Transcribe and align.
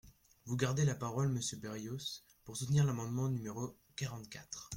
Vous 0.45 0.55
gardez 0.57 0.83
la 0.83 0.95
parole, 0.95 1.29
monsieur 1.29 1.57
Berrios, 1.59 2.23
pour 2.43 2.57
soutenir 2.57 2.85
l’amendement 2.87 3.29
numéro 3.29 3.77
quarante-quatre. 3.95 4.69